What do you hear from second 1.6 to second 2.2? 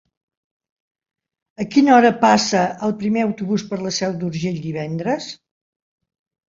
A quina hora